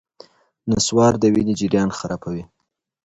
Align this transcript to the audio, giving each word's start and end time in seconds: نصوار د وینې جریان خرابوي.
نصوار 0.71 1.13
د 1.21 1.23
وینې 1.33 1.53
جریان 1.59 1.89
خرابوي. 1.97 2.43